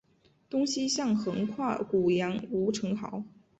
[0.49, 3.23] 东西向横跨古杨吴城壕。